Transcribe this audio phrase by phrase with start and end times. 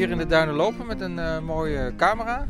[0.00, 2.46] hier in de duinen lopen met een uh, mooie camera.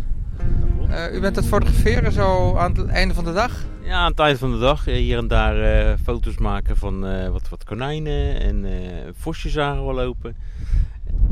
[0.88, 3.64] Uh, u bent het fotograferen zo aan het einde van de dag?
[3.82, 4.84] Ja, aan het einde van de dag.
[4.84, 7.00] Hier en daar uh, foto's maken van
[7.32, 8.66] wat, wat konijnen en
[9.14, 10.36] vosjes zagen we lopen.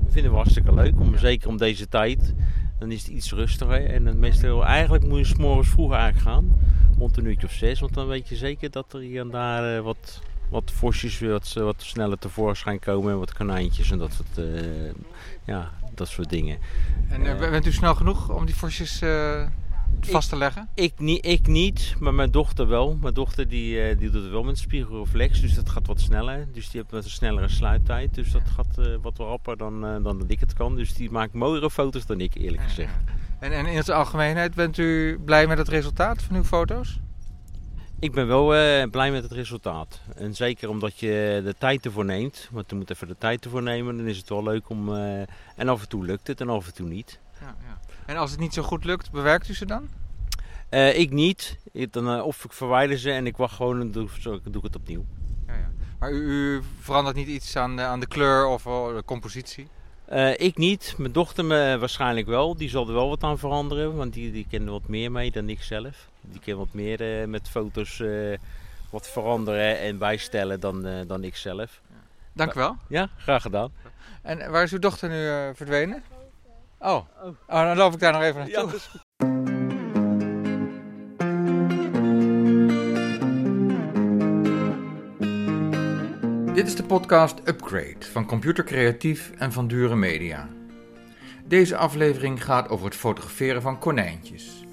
[0.08, 2.34] vinden we hartstikke leuk, om, zeker om deze tijd.
[2.78, 3.86] Dan is het iets rustiger.
[3.86, 6.58] En het meestal, eigenlijk moet je morgens vroeg eigenlijk gaan.
[6.98, 7.80] Rond een uurtje of zes.
[7.80, 11.82] Want dan weet je zeker dat er hier en daar wat, wat vosjes wat, wat
[11.82, 13.12] sneller tevoorschijn komen.
[13.12, 14.46] En wat konijntjes en dat soort,
[15.44, 16.58] ja, dat soort dingen.
[17.08, 19.46] En uh, bent u snel genoeg om die vosjes uh,
[20.00, 20.68] vast te leggen?
[20.74, 22.98] Ik, niet, ik niet, maar mijn dochter wel.
[23.00, 26.46] Mijn dochter die, die doet het wel met spiegelreflex, dus dat gaat wat sneller.
[26.52, 28.14] Dus die heeft wat een snellere sluittijd.
[28.14, 30.76] Dus dat gaat wat rapper dan, dan dat ik het kan.
[30.76, 32.94] Dus die maakt mooiere foto's dan ik, eerlijk gezegd.
[33.38, 37.00] En, en in het algemeenheid, bent u blij met het resultaat van uw foto's?
[38.00, 40.00] Ik ben wel uh, blij met het resultaat.
[40.14, 42.48] En zeker omdat je de tijd ervoor neemt.
[42.50, 43.96] Want je moet even de tijd ervoor nemen.
[43.96, 44.88] Dan is het wel leuk om...
[44.88, 45.20] Uh,
[45.56, 47.20] en af en toe lukt het en af en toe niet.
[47.40, 47.78] Ja, ja.
[48.06, 49.88] En als het niet zo goed lukt, bewerkt u ze dan?
[50.70, 51.58] Uh, ik niet.
[51.72, 55.04] Ik, dan, of ik verwijder ze en ik wacht gewoon en doe, ik het opnieuw.
[55.46, 55.70] Ja, ja.
[55.98, 59.68] Maar u, u, verandert niet iets aan de, aan de kleur of de compositie?
[60.12, 62.56] Uh, ik niet, mijn dochter me waarschijnlijk wel.
[62.56, 65.30] Die zal er wel wat aan veranderen, want die, die kent er wat meer mee
[65.30, 66.08] dan ik zelf.
[66.20, 68.36] Die kan wat meer uh, met foto's uh,
[68.90, 71.80] wat veranderen en bijstellen dan, dan ik zelf.
[72.32, 72.76] Dank u wel.
[72.88, 73.72] Ja, graag gedaan.
[74.22, 76.02] En waar is uw dochter nu verdwenen?
[76.78, 76.94] Oh.
[76.94, 77.26] oh.
[77.48, 78.80] oh, dan loop ik daar nog even naartoe.
[79.16, 79.57] Ja,
[86.68, 90.48] Dit is de podcast Upgrade van Computer Creatief en van Dure Media.
[91.44, 94.64] Deze aflevering gaat over het fotograferen van konijntjes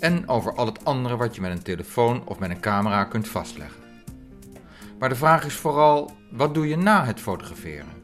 [0.00, 3.28] en over al het andere wat je met een telefoon of met een camera kunt
[3.28, 3.80] vastleggen.
[4.98, 8.02] Maar de vraag is vooral: wat doe je na het fotograferen?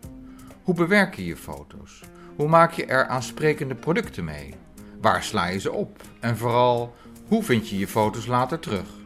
[0.63, 2.01] Hoe bewerk je je foto's?
[2.37, 4.55] Hoe maak je er aansprekende producten mee?
[5.01, 6.03] Waar sla je ze op?
[6.21, 6.95] En vooral,
[7.29, 8.99] hoe vind je je foto's later terug?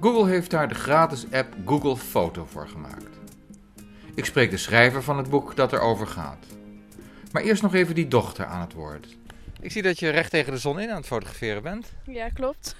[0.00, 3.23] Google heeft daar de gratis app Google Photo voor gemaakt.
[4.14, 6.46] Ik spreek de schrijver van het boek dat erover gaat.
[7.32, 9.16] Maar eerst nog even die dochter aan het woord.
[9.60, 11.92] Ik zie dat je recht tegen de zon in aan het fotograferen bent.
[12.06, 12.76] Ja, klopt.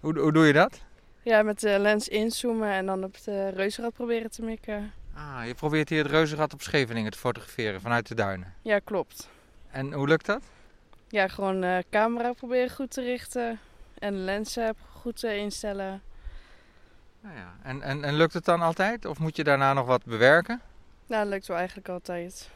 [0.00, 0.80] hoe, hoe doe je dat?
[1.22, 4.92] Ja, met de lens inzoomen en dan op het reuzenrad proberen te mikken.
[5.14, 8.54] Ah, je probeert hier het reuzenrad op Scheveningen te fotograferen vanuit de duinen.
[8.62, 9.28] Ja, klopt.
[9.70, 10.42] En hoe lukt dat?
[11.08, 13.58] Ja, gewoon de camera proberen goed te richten
[13.98, 16.02] en de lenzen goed te instellen.
[17.20, 17.56] Nou ja.
[17.62, 19.04] en, en, en lukt het dan altijd?
[19.04, 20.60] Of moet je daarna nog wat bewerken?
[21.06, 22.50] Nou, dat lukt wel eigenlijk altijd.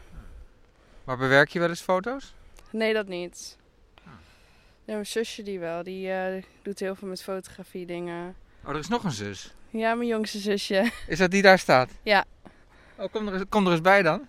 [1.04, 2.34] Maar bewerk je wel eens foto's?
[2.70, 3.56] Nee, dat niet.
[4.04, 4.12] Ah.
[4.84, 5.82] Ja, mijn zusje die wel.
[5.82, 8.34] Die uh, doet heel veel met fotografie dingen.
[8.64, 9.54] Oh, er is nog een zus?
[9.70, 10.90] Ja, mijn jongste zusje.
[11.06, 11.90] Is dat die daar staat?
[12.02, 12.24] Ja.
[12.96, 14.26] Oh, kom er eens, kom er eens bij dan.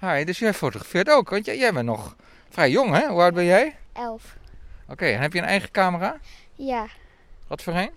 [0.00, 2.16] Hi, dus jij fotografeert ook, want jij, jij bent nog
[2.48, 3.06] vrij jong, hè?
[3.06, 3.76] Hoe oud ben jij?
[3.92, 4.36] Elf.
[4.88, 6.16] Oké, en heb je een eigen camera?
[6.54, 6.86] Ja.
[7.46, 7.90] Wat voor een?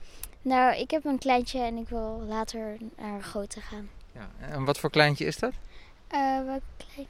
[0.43, 3.89] Nou, ik heb een kleintje en ik wil later naar een grote gaan.
[4.11, 5.53] Ja, en wat voor kleintje is dat?
[6.11, 7.07] Uh, wat klein...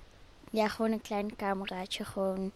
[0.49, 2.03] Ja, gewoon een klein cameraatje.
[2.03, 2.51] Gewoon,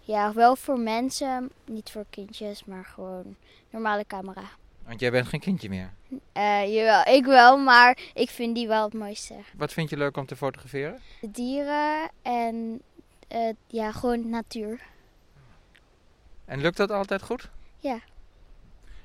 [0.00, 3.36] ja, wel voor mensen, niet voor kindjes, maar gewoon
[3.70, 4.42] normale camera.
[4.86, 5.92] Want jij bent geen kindje meer?
[6.36, 9.34] Uh, jawel, ik wel, maar ik vind die wel het mooiste.
[9.56, 11.00] Wat vind je leuk om te fotograferen?
[11.20, 12.82] De dieren en
[13.32, 14.80] uh, ja, gewoon natuur.
[16.44, 17.50] En lukt dat altijd goed?
[17.78, 18.00] Ja.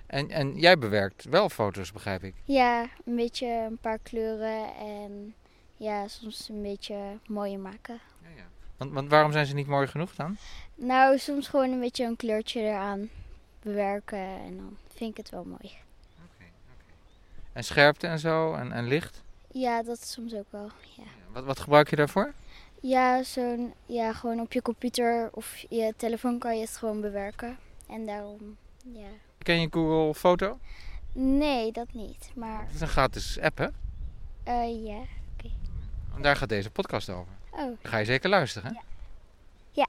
[0.07, 2.35] En, en jij bewerkt wel foto's, begrijp ik?
[2.43, 5.33] Ja, een beetje een paar kleuren en
[5.77, 7.99] ja, soms een beetje mooier maken.
[8.21, 8.43] Ja, ja.
[8.77, 10.37] Want, want waarom zijn ze niet mooi genoeg dan?
[10.75, 13.09] Nou, soms gewoon een beetje een kleurtje eraan
[13.61, 15.59] bewerken en dan vind ik het wel mooi.
[15.63, 16.91] Oké, oké.
[17.53, 19.23] En scherpte en zo en, en licht?
[19.51, 21.03] Ja, dat soms ook wel, ja.
[21.31, 22.33] Wat, wat gebruik je daarvoor?
[22.81, 27.57] Ja, zo'n, ja, gewoon op je computer of je telefoon kan je het gewoon bewerken.
[27.87, 29.07] En daarom, ja.
[29.45, 30.59] Ken je Google Foto?
[31.13, 32.31] Nee, dat niet.
[32.35, 32.61] Maar...
[32.65, 33.67] Het is een gratis app, hè?
[34.47, 34.97] Uh, ja,
[35.33, 35.49] oké.
[36.15, 37.33] En daar gaat deze podcast over.
[37.51, 37.59] Oh.
[37.59, 38.75] Dan ga je zeker luisteren, hè?
[38.75, 38.83] Ja.
[39.71, 39.87] ja.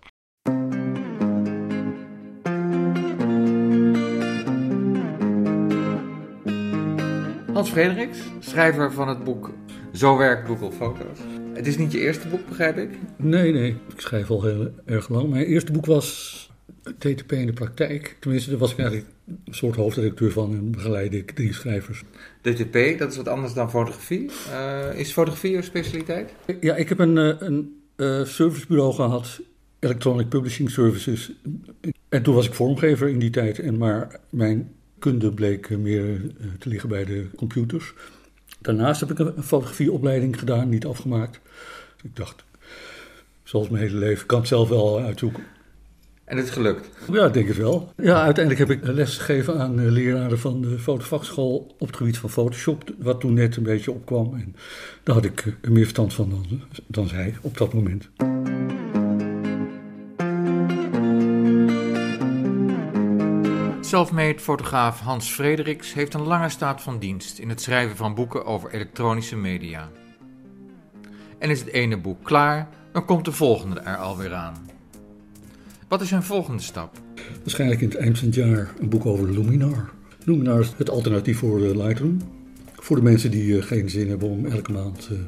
[7.52, 9.50] Hans Frederiks, schrijver van het boek
[9.92, 11.18] Zo werkt Google Foto's.
[11.54, 12.98] Het is niet je eerste boek, begrijp ik?
[13.16, 13.70] Nee, nee.
[13.70, 15.28] Ik schrijf al heel erg lang.
[15.28, 16.50] Mijn eerste boek was
[16.98, 18.16] TTP in de praktijk.
[18.20, 19.14] Tenminste, daar was ik eigenlijk
[19.50, 22.02] soort hoofdredacteur van en begeleide ik drie schrijvers.
[22.40, 24.30] DTP, dat is wat anders dan fotografie.
[24.50, 26.32] Uh, is fotografie jouw specialiteit?
[26.60, 29.40] Ja, ik heb een, eh, een uh, servicebureau gehad,
[29.78, 31.32] Electronic Publishing Services.
[32.08, 33.58] En toen was ik vormgever in die tijd.
[33.58, 36.20] En maar mijn kunde bleek meer
[36.58, 37.94] te liggen bij de computers.
[38.60, 41.40] Daarnaast heb ik een fotografieopleiding gedaan, niet afgemaakt.
[42.02, 42.44] Ik dacht,
[43.46, 44.20] Zoals mijn hele leven.
[44.22, 45.44] Ik kan het zelf wel uitzoeken.
[46.26, 46.88] En het is gelukt.
[47.12, 47.92] Ja, ik denk het wel.
[47.96, 52.18] Ja, uiteindelijk heb ik les gegeven aan eh, leraren van de fotovakschool op het gebied
[52.18, 54.34] van Photoshop, wat toen net een beetje opkwam.
[54.34, 54.56] En
[55.02, 58.08] daar had ik eh, meer verstand van dan, dan zij op dat moment.
[63.80, 68.44] Selfmade fotograaf Hans Frederiks heeft een lange staat van dienst in het schrijven van boeken
[68.44, 69.90] over elektronische media.
[71.38, 74.75] En is het ene boek klaar, dan komt de volgende er alweer aan.
[75.88, 77.00] Wat is zijn volgende stap?
[77.42, 79.90] Waarschijnlijk in het eind van het jaar een boek over Luminar.
[80.24, 82.18] Luminar is het alternatief voor eh, Lightroom.
[82.74, 85.18] Voor de mensen die eh, geen zin hebben om elke maand uh,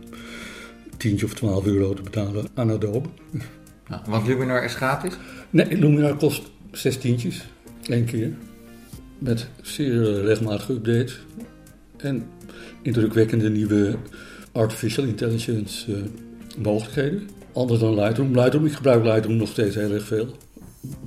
[0.96, 3.08] tientje of 12 euro te betalen aan Adobe.
[3.88, 5.16] Nou, want Luminar is gratis?
[5.50, 7.44] Nee, Luminar kost zes tientjes,
[7.82, 8.32] één keer.
[9.19, 11.20] Met zeer regelmatige updates.
[11.96, 12.26] En
[12.82, 13.96] indrukwekkende nieuwe
[14.52, 16.06] artificial intelligence
[16.58, 17.28] mogelijkheden.
[17.52, 18.34] Anders dan Lightroom.
[18.34, 20.37] Lightroom, ik gebruik Lightroom nog steeds heel erg veel.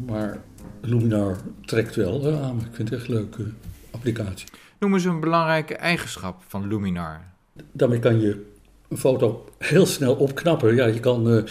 [0.05, 0.41] Maar
[0.81, 2.59] Luminar trekt wel aan.
[2.59, 3.45] Ik vind het echt een leuke
[3.91, 4.47] applicatie.
[4.79, 7.21] Noem eens een belangrijke eigenschap van Luminar.
[7.71, 8.45] Daarmee kan je
[8.89, 10.75] een foto heel snel opknappen.
[10.75, 11.43] Ja, je kan uh,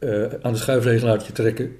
[0.00, 1.76] uh, aan de schuifregelaartje trekken.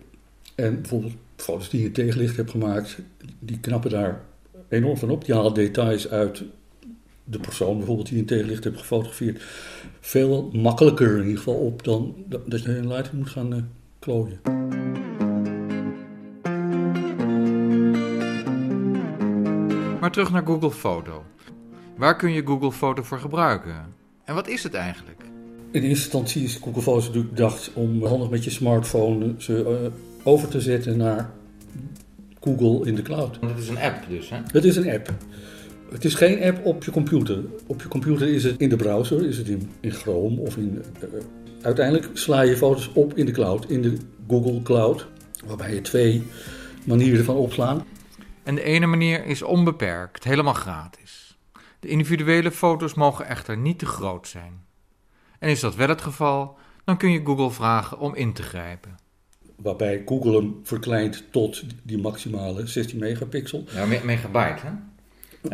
[0.54, 2.98] En bijvoorbeeld foto's die je tegenlicht hebt gemaakt,
[3.38, 4.20] die knappen daar
[4.68, 5.24] enorm van op.
[5.24, 6.42] Die halen details uit
[7.24, 9.42] de persoon bijvoorbeeld die je in tegenlicht hebt gefotografeerd.
[10.00, 12.14] Veel makkelijker in ieder geval op dan
[12.46, 13.62] dat je in Lightroom moet gaan uh,
[13.98, 14.59] klooien.
[20.00, 21.24] Maar terug naar Google Foto.
[21.96, 23.94] Waar kun je Google Foto voor gebruiken?
[24.24, 25.22] En wat is het eigenlijk?
[25.70, 30.26] In eerste instantie is Google Foto natuurlijk bedacht om handig met je smartphone ze uh,
[30.26, 31.30] over te zetten naar
[32.40, 33.38] Google in de cloud.
[33.40, 34.36] Dat is een app dus, hè?
[34.46, 35.12] Het is een app.
[35.90, 37.44] Het is geen app op je computer.
[37.66, 40.82] Op je computer is het in de browser, is het in, in Chrome of in.
[41.02, 41.08] Uh,
[41.62, 43.96] uiteindelijk sla je foto's op in de cloud, in de
[44.28, 45.06] Google Cloud,
[45.46, 46.22] waarbij je twee
[46.84, 47.84] manieren van opslaan.
[48.50, 51.38] En de ene manier is onbeperkt, helemaal gratis.
[51.80, 54.64] De individuele foto's mogen echter niet te groot zijn.
[55.38, 58.98] En is dat wel het geval, dan kun je Google vragen om in te grijpen.
[59.56, 63.64] Waarbij Google hem verkleint tot die maximale 16 megapixel.
[63.74, 64.72] Ja, me megabyte, hè?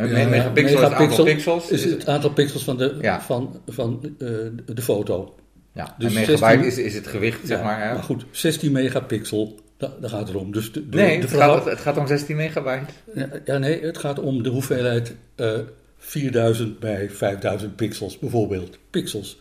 [0.05, 1.71] Ja, megapixel, is het aantal pixels.
[1.71, 3.21] Is het aantal pixels van de, ja.
[3.21, 4.29] van, van, uh,
[4.67, 5.35] de foto.
[5.73, 7.83] Ja, dus en megabyte 16, is, is het gewicht, zeg maar.
[7.83, 7.93] Hè?
[7.93, 10.53] Maar goed, 16 megapixel, daar, daar gaat het om.
[10.53, 12.93] Dus de, de, nee, de het, gaat, het gaat om 16 megabyte.
[13.15, 15.59] Ja, ja, nee, het gaat om de hoeveelheid uh,
[15.99, 18.79] 4000 bij 5000 pixels, bijvoorbeeld.
[18.91, 19.39] Pixels.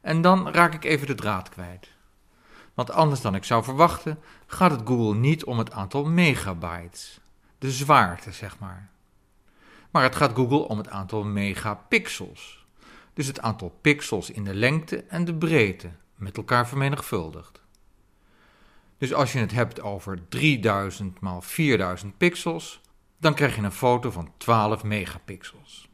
[0.00, 1.88] En dan raak ik even de draad kwijt.
[2.74, 7.20] Want anders dan ik zou verwachten, gaat het Google niet om het aantal megabytes.
[7.58, 8.90] De zwaarte, zeg maar.
[9.90, 12.66] Maar het gaat Google om het aantal megapixels.
[13.14, 17.60] Dus het aantal pixels in de lengte en de breedte met elkaar vermenigvuldigd.
[18.98, 22.80] Dus als je het hebt over 3000 x 4000 pixels,
[23.18, 25.88] dan krijg je een foto van 12 megapixels.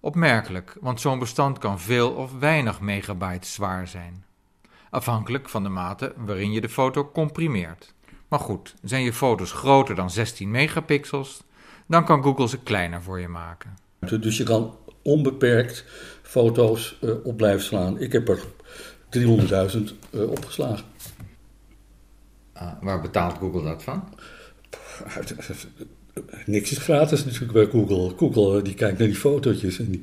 [0.00, 4.24] Opmerkelijk, want zo'n bestand kan veel of weinig megabytes zwaar zijn.
[4.90, 7.94] Afhankelijk van de mate waarin je de foto comprimeert.
[8.28, 11.42] Maar goed, zijn je foto's groter dan 16 megapixels,
[11.86, 13.76] dan kan Google ze kleiner voor je maken.
[14.20, 15.84] Dus je kan onbeperkt
[16.22, 18.00] foto's uh, op blijven slaan.
[18.00, 18.42] Ik heb er
[19.18, 19.80] 300.000
[20.10, 20.84] uh, opgeslagen.
[22.58, 24.04] Ah, waar betaalt Google dat van?
[26.46, 28.12] Niks is gratis natuurlijk bij Google.
[28.16, 30.00] Google die kijkt naar die fotootjes en die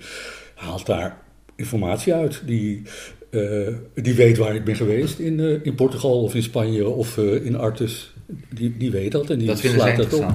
[0.56, 1.18] haalt daar
[1.56, 2.42] informatie uit.
[2.46, 2.82] Die,
[3.30, 7.18] uh, die weet waar ik ben geweest in, uh, in Portugal of in Spanje of
[7.18, 8.14] uh, in Artes.
[8.54, 10.34] Die, die weet dat en die dat ze dat op.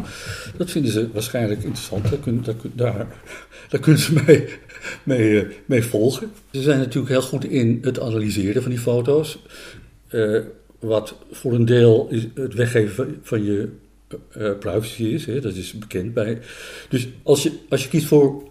[0.56, 2.10] Dat vinden ze waarschijnlijk interessant.
[2.10, 3.06] Daar, kunnen, daar, daar,
[3.68, 4.48] daar kunnen ze mee,
[5.02, 6.30] mee, mee volgen.
[6.50, 9.42] Ze zijn natuurlijk heel goed in het analyseren van die foto's.
[10.80, 13.68] Wat voor een deel het weggeven van je
[14.38, 15.26] uh, privacy is.
[15.26, 16.38] Hè, dat is bekend bij.
[16.88, 18.42] Dus als je, als je kiest voor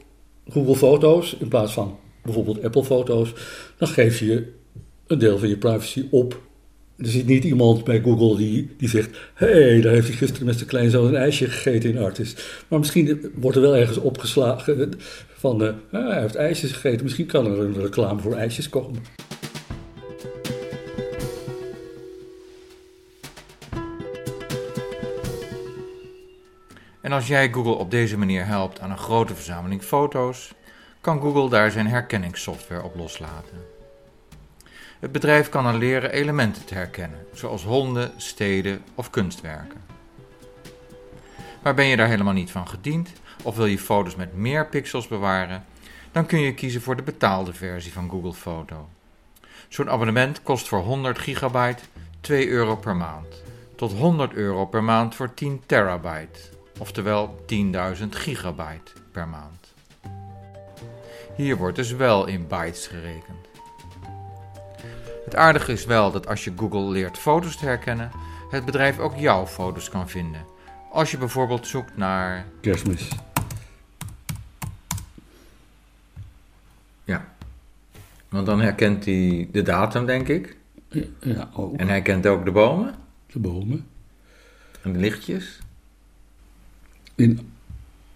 [0.49, 3.33] Google Foto's in plaats van bijvoorbeeld Apple Foto's,
[3.77, 4.47] dan geef je
[5.07, 6.41] een deel van je privacy op.
[6.97, 10.45] Er zit niet iemand bij Google die, die zegt: hé, hey, daar heeft hij gisteren
[10.45, 12.63] met zijn kleinzoon een ijsje gegeten in Artist.
[12.67, 14.91] Maar misschien wordt er wel ergens opgeslagen
[15.33, 17.03] van: uh, hij heeft ijsjes gegeten.
[17.03, 19.01] Misschien kan er een reclame voor ijsjes komen.
[27.09, 30.53] En als jij Google op deze manier helpt aan een grote verzameling foto's,
[31.01, 33.65] kan Google daar zijn herkenningssoftware op loslaten.
[34.99, 39.81] Het bedrijf kan dan leren elementen te herkennen, zoals honden, steden of kunstwerken.
[41.63, 43.11] Maar ben je daar helemaal niet van gediend
[43.43, 45.65] of wil je foto's met meer pixels bewaren,
[46.11, 48.89] dan kun je kiezen voor de betaalde versie van Google Foto.
[49.67, 51.83] Zo'n abonnement kost voor 100 gigabyte
[52.21, 53.43] 2 euro per maand,
[53.75, 57.45] tot 100 euro per maand voor 10 terabyte, oftewel
[58.01, 59.73] 10.000 gigabyte per maand.
[61.35, 63.47] Hier wordt dus wel in bytes gerekend.
[65.25, 68.11] Het aardige is wel dat als je Google leert foto's te herkennen,
[68.49, 70.45] het bedrijf ook jouw foto's kan vinden.
[70.91, 72.45] Als je bijvoorbeeld zoekt naar.
[72.61, 73.09] Kerstmis.
[77.03, 77.33] Ja.
[78.29, 80.57] Want dan herkent hij de datum, denk ik.
[81.19, 81.75] Ja, ook.
[81.77, 82.95] En hij kent ook de bomen
[83.25, 83.87] De bomen.
[84.81, 85.59] en de lichtjes.
[87.19, 87.39] In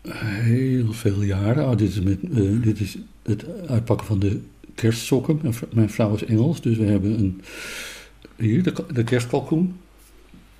[0.08, 1.66] heel veel jaren.
[1.66, 4.42] Ah, dit, is met, eh, dit is het uitpakken van de
[4.76, 5.42] kerstsokken.
[5.74, 7.42] Mijn vrouw is Engels, dus we hebben een,
[8.36, 9.80] hier de, de kerstkalkoen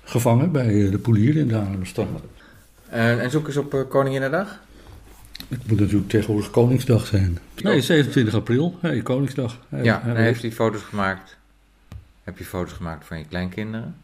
[0.02, 2.08] gevangen bij eh, de polier in de Haarlemmerstraat.
[2.88, 4.60] En, en zoek eens op uh, Koninginnedag.
[5.48, 7.38] Het moet natuurlijk tegenwoordig Koningsdag zijn.
[7.62, 9.58] Nee, 27 april, hey, Koningsdag.
[9.68, 11.36] Hij- Ja, hij dan heeft hij foto's gemaakt.
[12.24, 13.94] Heb je foto's gemaakt van je kleinkinderen?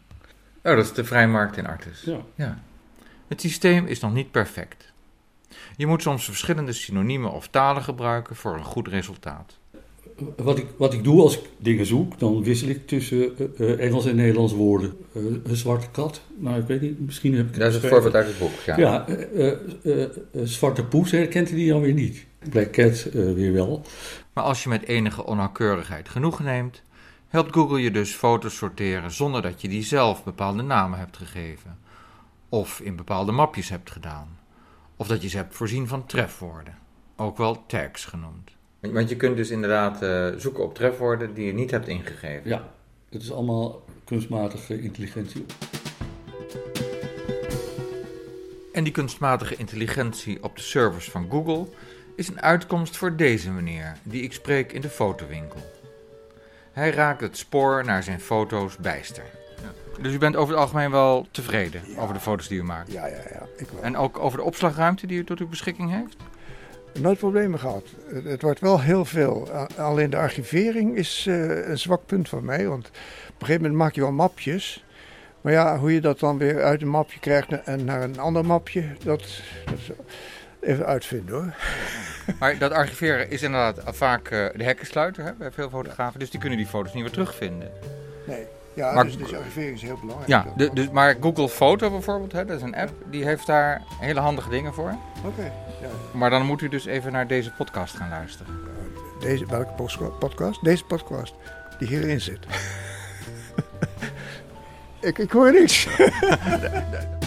[0.63, 2.01] Oh, dat is de vrijmarkt in Artes.
[2.01, 2.17] Ja.
[2.35, 2.61] Ja.
[3.31, 4.91] Het systeem is nog niet perfect.
[5.77, 9.57] Je moet soms verschillende synoniemen of talen gebruiken voor een goed resultaat.
[10.37, 13.79] Wat ik, wat ik doe als ik dingen zoek, dan wissel ik tussen eh, eh,
[13.79, 14.97] Engels en Nederlands woorden.
[15.13, 18.15] Eh, een zwarte kat, nou ik weet niet, misschien heb ik Dat is het voorbeeld
[18.15, 18.77] uit het boek, ja.
[18.77, 20.09] Ja, eh, eh, eh, eh,
[20.43, 22.25] zwarte poes herkent hij dan weer niet.
[22.49, 23.85] Black cat eh, weer wel.
[24.33, 26.83] Maar als je met enige onnauwkeurigheid genoeg neemt,
[27.27, 31.89] helpt Google je dus foto's sorteren zonder dat je die zelf bepaalde namen hebt gegeven.
[32.53, 34.39] Of in bepaalde mapjes hebt gedaan.
[34.95, 36.77] Of dat je ze hebt voorzien van trefwoorden.
[37.15, 38.51] Ook wel tags genoemd.
[38.79, 42.49] Want je kunt dus inderdaad eh, zoeken op trefwoorden die je niet hebt ingegeven.
[42.49, 42.69] Ja,
[43.09, 45.45] het is allemaal kunstmatige intelligentie.
[48.73, 51.67] En die kunstmatige intelligentie op de servers van Google
[52.15, 55.71] is een uitkomst voor deze meneer, die ik spreek in de fotowinkel.
[56.71, 59.40] Hij raakt het spoor naar zijn foto's bijster.
[60.01, 62.91] Dus u bent over het algemeen wel tevreden over de foto's die u maakt?
[62.91, 63.45] Ja, ja, ja.
[63.57, 63.83] Ik wel.
[63.83, 66.15] En ook over de opslagruimte die u tot uw beschikking heeft?
[66.99, 67.83] Nooit problemen gehad.
[68.23, 69.49] Het, wordt wel heel veel.
[69.77, 72.67] Alleen de archivering is eh, een zwak punt van mij.
[72.67, 74.85] Want op een gegeven moment maak je wel mapjes.
[75.41, 78.45] Maar ja, hoe je dat dan weer uit een mapje krijgt en naar een ander
[78.45, 79.91] mapje, dat, dat is
[80.59, 81.53] even uitvinden hoor.
[82.39, 86.39] Maar dat archiveren is inderdaad vaak eh, de hekkensluiter hè, bij veel fotografen, dus die
[86.39, 87.71] kunnen die foto's niet meer terugvinden.
[88.27, 88.45] Nee.
[88.81, 90.29] Ja, Maar- dus, dus archivering is heel belangrijk.
[90.29, 93.81] Ja, de, dus, maar Google Foto bijvoorbeeld, hè, dat is een app, die heeft daar
[93.99, 94.95] hele handige dingen voor.
[95.25, 95.43] Oké.
[95.81, 95.87] Ja.
[96.13, 98.59] Maar dan moet u dus even naar deze podcast gaan luisteren.
[99.19, 100.63] Deze, welke podcast?
[100.63, 101.33] Deze podcast
[101.79, 102.45] die hierin zit.
[105.09, 105.87] ik, ik hoor niets.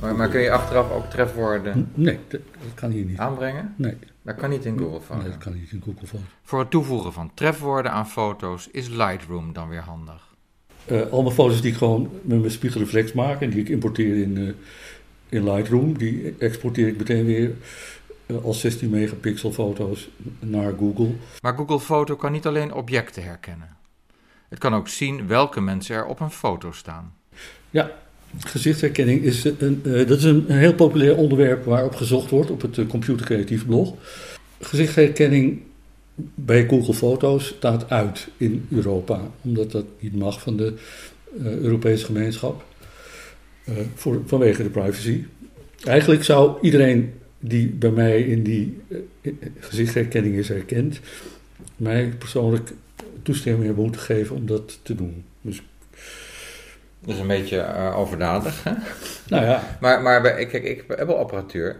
[0.00, 3.18] Maar, maar kun je achteraf ook trefwoorden Nee, dat, dat kan hier niet.
[3.18, 3.74] aanbrengen?
[3.76, 5.20] Nee, Dat kan niet in Google Foto.
[5.20, 6.22] nee, dat kan niet in Google Foto.
[6.42, 10.28] Voor het toevoegen van trefwoorden aan foto's is Lightroom dan weer handig.
[10.86, 14.36] Eh allemaal foto's die ik gewoon met mijn spiegelreflex maak en die ik importeer in,
[14.36, 14.52] eh,
[15.38, 17.52] in Lightroom, die exporteer ik meteen weer
[18.26, 21.10] eh, als 16 megapixel foto's naar Google.
[21.40, 23.76] Maar Google Foto kan niet alleen objecten herkennen.
[24.48, 27.12] Het kan ook zien welke mensen er op een foto staan.
[28.38, 32.76] Gezichtsherkenning is, een, eh, dat is een heel populair onderwerp waarop gezocht wordt op het
[32.76, 33.94] uh, computercreatief blog.
[34.60, 35.60] Gezichtsherkenning
[36.34, 40.74] bij Google Foto's staat uit in Europa, omdat dat niet mag van de
[41.42, 42.64] Europese gemeenschap,
[44.26, 45.24] vanwege de privacy.
[45.84, 48.78] Eigenlijk zou iedereen die bij mij in die
[49.58, 51.00] gezichtsherkenning is herkend,
[51.76, 52.72] mij persoonlijk
[53.22, 55.24] toestemming hebben moeten geven om dat te doen.
[55.40, 55.62] Dus
[57.00, 58.64] Dat is een beetje uh, overdadig.
[58.64, 58.72] Hè?
[59.28, 59.76] Nou ja.
[59.80, 61.76] Maar, maar bij, kijk, ik heb wel apparatuur.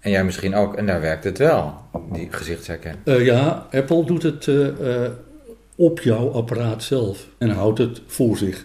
[0.00, 0.74] En jij misschien ook.
[0.74, 1.74] En daar werkt het wel,
[2.12, 3.06] die gezichtsherkenning.
[3.06, 4.68] Uh, ja, Apple doet het uh,
[5.76, 8.64] op jouw apparaat zelf en houdt het voor zich.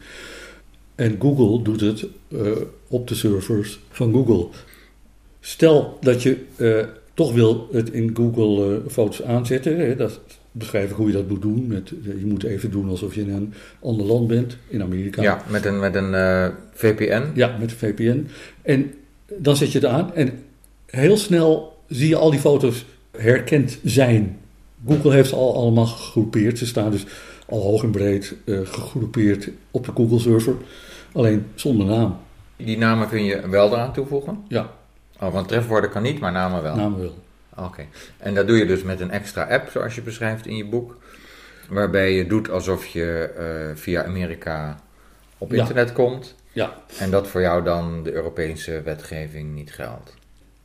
[0.96, 2.06] En Google doet het
[2.88, 4.48] op de servers van Google.
[5.40, 6.46] Stel dat je
[7.14, 9.78] toch wil het in Google Foto's aanzetten.
[9.78, 10.20] Hè, dat
[10.52, 11.68] beschrijf ik hoe je dat moet doen.
[11.68, 15.22] Met, je moet even doen alsof je in een ander land bent, in Amerika.
[15.22, 17.24] Ja, met een, met een uh, VPN.
[17.34, 18.28] Ja, met een VPN.
[18.62, 18.94] En
[19.38, 20.44] dan zet je het aan en
[20.86, 24.38] heel snel zie je al die foto's herkend zijn.
[24.88, 26.58] Google heeft ze al allemaal gegroepeerd.
[26.58, 27.06] Ze staan dus
[27.46, 30.56] al hoog en breed uh, gegroepeerd op de Google-server.
[31.12, 32.18] Alleen zonder naam.
[32.56, 34.44] Die namen kun je wel eraan toevoegen?
[34.48, 34.70] Ja.
[35.20, 36.76] Oh, want trefwoorden kan niet, maar namen wel?
[36.76, 37.16] Namen wel.
[37.56, 37.68] Oké.
[37.68, 37.88] Okay.
[38.18, 40.98] En dat doe je dus met een extra app, zoals je beschrijft in je boek.
[41.70, 43.34] Waarbij je doet alsof je
[43.70, 44.80] uh, via Amerika
[45.38, 45.60] op ja.
[45.60, 46.36] internet komt.
[46.52, 46.74] Ja.
[47.00, 50.14] En dat voor jou dan de Europese wetgeving niet geldt.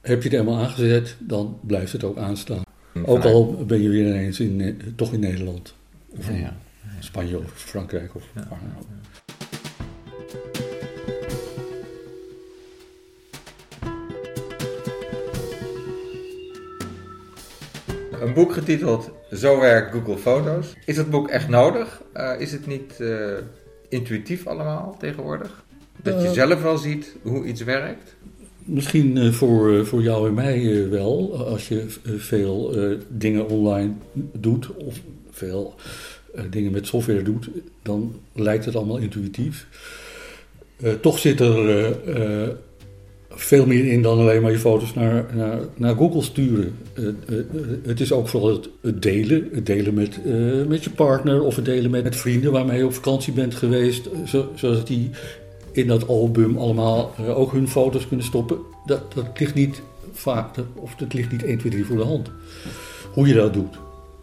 [0.00, 2.62] Heb je het helemaal aangezet, dan blijft het ook aanstaan.
[3.04, 5.74] Ook al ben je weer ineens in, eh, toch in Nederland.
[6.08, 6.56] Of Ja.
[6.98, 8.14] Spanje of Frankrijk.
[8.14, 8.86] Of waar dan ook.
[18.20, 20.72] Een boek getiteld Zo werkt Google Foto's.
[20.86, 22.02] Is dat boek echt nodig?
[22.12, 23.32] Eh, is het niet eh,
[23.88, 25.64] intuïtief allemaal tegenwoordig?
[26.02, 26.32] Dat je Eh.
[26.34, 28.14] zelf wel ziet hoe iets werkt?
[28.64, 32.74] Misschien voor, voor jou en mij wel, als je veel
[33.08, 33.92] dingen online
[34.32, 35.74] doet of veel
[36.50, 37.48] dingen met software doet,
[37.82, 39.66] dan lijkt het allemaal intuïtief.
[41.00, 41.96] Toch zit er
[43.36, 46.76] veel meer in dan alleen maar je foto's naar, naar, naar Google sturen.
[46.94, 47.44] Eh, eh, eh,
[47.86, 49.48] het is ook vooral het, delen.
[49.52, 50.18] Het delen met,
[50.68, 54.08] met je partner of het delen met, met vrienden waarmee je op vakantie bent geweest.
[54.26, 55.10] Zo, zodat die
[55.72, 58.58] in dat album allemaal ook hun foto's kunnen stoppen.
[58.86, 62.30] Dat, dat ligt niet vaak, of dat ligt niet 1, 2, 3 voor de hand.
[63.12, 63.78] Hoe je dat doet.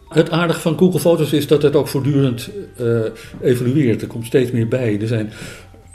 [0.08, 2.50] Het aardige van Google Foto's is dat het ook voortdurend
[3.40, 4.02] evolueert.
[4.02, 5.00] Er komt steeds meer bij.
[5.00, 5.32] Er zijn,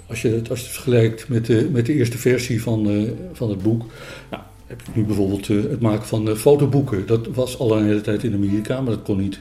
[0.07, 3.11] als je het, als je het vergelijkt met de, met de eerste versie van, eh,
[3.33, 3.85] van het boek.
[4.31, 7.05] Nou, heb je nu bijvoorbeeld eh, het maken van eh, fotoboeken.
[7.05, 9.39] Dat was al een hele tijd in Amerika, maar dat kon niet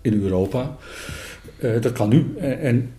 [0.00, 0.76] in Europa.
[1.80, 2.34] Dat kan nu.
[2.38, 2.92] En, en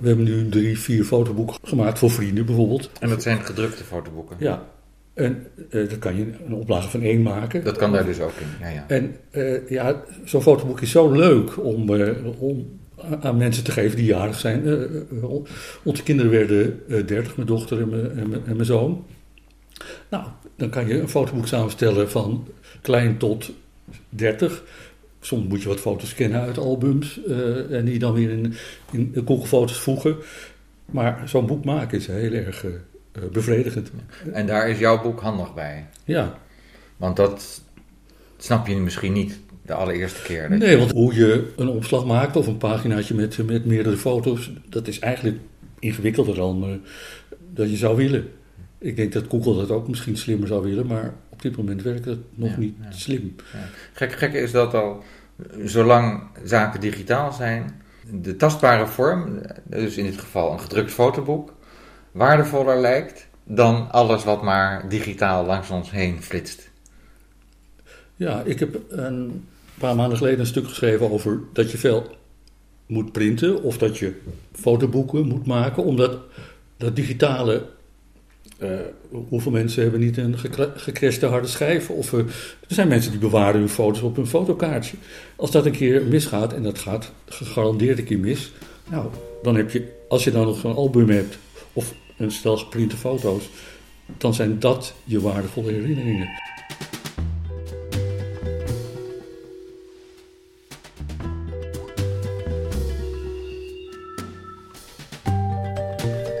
[0.00, 2.90] we hebben nu drie, vier fotoboeken gemaakt voor vrienden bijvoorbeeld.
[3.00, 4.36] En dat zijn gedrukte fotoboeken.
[4.38, 4.66] Ja,
[5.14, 7.64] en eh dan kan je een oplage van één maken.
[7.64, 8.46] Dat kan daar dus ook in.
[8.66, 8.84] Ja, ja.
[8.88, 9.16] En
[9.68, 11.90] ja, zo'n fotoboek is zo leuk om,
[12.38, 12.78] om
[13.20, 14.66] aan mensen te geven die jarig zijn.
[14.66, 15.24] Eh, eh,
[15.82, 19.04] onze kinderen werden eh, 30, mijn dochter en mijn, en, mijn, en mijn zoon.
[20.08, 20.24] Nou,
[20.56, 22.48] dan kan je een fotoboek samenstellen van
[22.82, 23.52] klein tot
[24.08, 24.62] 30.
[25.20, 28.54] Soms moet je wat foto's scannen uit albums eh, en die dan weer in,
[28.92, 30.16] in Google Foto's voegen.
[30.86, 32.70] Maar zo'n boek maken is heel erg eh,
[33.12, 33.90] eh, bevredigend.
[34.32, 35.86] En daar is jouw boek handig bij.
[36.04, 36.38] Ja,
[36.96, 37.62] Want dat
[38.36, 40.48] snap je misschien niet de allereerste keer.
[40.48, 44.52] dat Nee, want hoe je een opslag maakt of een paginaatje met, met meerdere foto's,
[44.68, 45.38] dat is eigenlijk
[45.78, 46.70] ingewikkelder dan eh,
[47.54, 48.28] dat je zou willen.
[48.78, 52.04] Ik denk dat Google dat ook misschien slimmer zou willen, maar op dit moment werkt
[52.04, 52.90] het nog Ja, niet ja.
[52.90, 53.34] slim.
[53.92, 55.02] Gek, gekke is dat al,
[55.64, 61.54] zolang zaken digitaal zijn, de tastbare vorm, dus in dit geval een gedrukt fotoboek,
[62.12, 66.70] waardevoller lijkt dan alles wat maar digitaal langs ons heen flitst.
[68.16, 69.44] Ja, ik heb een
[69.78, 72.16] paar maanden geleden een stuk geschreven over dat je veel
[72.86, 74.12] moet printen of dat je
[74.52, 76.18] fotoboeken moet maken, omdat
[76.76, 77.66] dat digitale.
[78.58, 78.70] eh,
[79.28, 80.38] hoeveel mensen hebben niet een
[80.76, 81.90] gecrashte harde schijf?
[81.90, 84.96] Of eh, er zijn mensen die bewaren hun foto's op hun fotokaartje.
[85.36, 88.52] Als dat een keer misgaat, en dat gaat gegarandeerd een keer mis,
[88.90, 89.06] nou,
[89.42, 91.38] dan heb je, als je dan nog zo'n album hebt
[91.72, 93.48] of een stel geprinte foto's,
[94.18, 96.28] dan zijn dat je waardevolle herinneringen.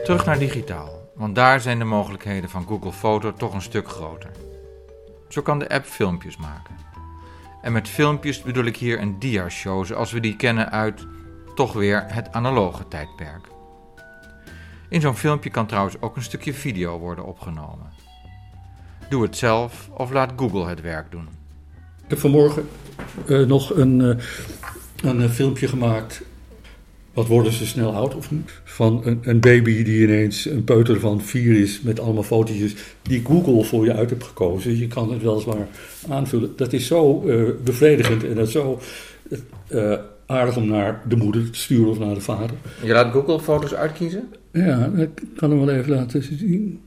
[0.06, 4.30] Terug naar digitaal, want daar zijn de mogelijkheden van Google Foto toch een stuk groter.
[5.28, 6.74] Zo kan de app filmpjes maken.
[7.62, 11.06] En met filmpjes bedoel ik hier een dia-show zoals we die kennen uit
[11.54, 13.48] toch weer het analoge tijdperk.
[14.88, 17.92] In zo'n filmpje kan trouwens ook een stukje video worden opgenomen.
[19.08, 21.28] Doe het zelf of laat Google het werk doen.
[22.02, 22.68] Ik heb vanmorgen
[23.26, 24.24] eh, nog een, eh,
[25.10, 26.22] een eh, filmpje gemaakt.
[27.16, 28.50] Wat worden ze snel oud of niet?
[28.64, 33.24] Van een, een baby die ineens een peuter van vier is met allemaal fotootjes die
[33.24, 34.78] Google voor je uit hebt gekozen.
[34.78, 35.66] Je kan het weliswaar
[36.08, 36.52] aanvullen.
[36.56, 38.80] Dat is zo eh, bevredigend en dat is zo
[39.68, 39.92] eh,
[40.26, 42.56] aardig om naar de moeder te sturen of naar de vader.
[42.82, 44.28] Je laat Google foto's uitkiezen?
[44.52, 46.80] Ja, ik kan hem wel even laten zien.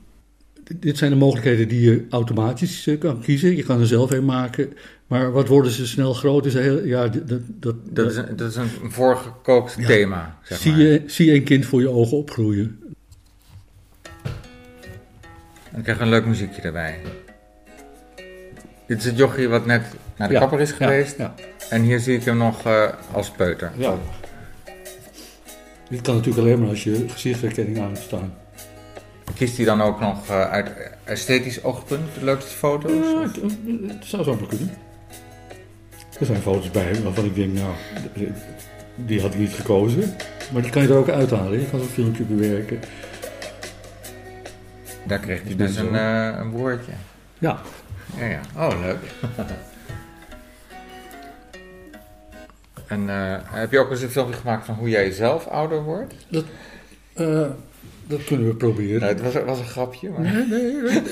[0.76, 3.56] Dit zijn de mogelijkheden die je automatisch eh, kan kiezen.
[3.56, 4.72] Je kan er zelf een maken.
[5.06, 6.46] Maar wat worden ze snel groot?
[6.46, 9.86] Is heel, ja, dat, dat, dat, Dat is een, dat is een voorgekookt Ja.
[9.86, 10.80] thema, zeg zie, maar.
[10.80, 12.78] je, zie een kind voor je ogen opgroeien.
[15.72, 16.98] Dan krijg je een leuk muziekje erbij.
[18.86, 19.82] Dit is het jochie wat net
[20.16, 21.16] naar de Ja, kapper is geweest.
[21.18, 21.34] Ja,
[21.70, 23.72] En hier zie ik hem nog eh, als peuter.
[23.76, 23.98] ja.
[25.90, 28.34] Dit kan natuurlijk alleen maar als je gezichtsherkenning aan hebt staan.
[29.40, 30.70] Kiest hij dan ook nog eh, uit
[31.04, 32.92] esthetisch oogpunt de leukste foto's?
[32.92, 33.36] Ja, het,
[33.86, 34.70] het zou zo kunnen.
[36.18, 37.74] Er zijn foto's bij waarvan ik denk, nou,
[38.94, 40.16] die had ik niet gekozen.
[40.52, 41.60] Maar die kan je er ook uithalen.
[41.60, 42.80] Je kan zo'n filmpje bewerken.
[45.06, 46.92] Daar kreeg hij dus een, eh, een woordje.
[47.38, 47.60] Ja,
[48.16, 48.40] Ja, ja.
[48.56, 49.00] Oh, leuk.
[52.86, 56.14] en eh, heb je ook eens een filmpje gemaakt van hoe jij zelf ouder wordt?
[57.14, 57.46] eh,
[58.10, 59.00] dat kunnen we proberen.
[59.00, 60.20] Nou, het was, was een grapje, maar...
[60.20, 61.02] Nee, nee, nee.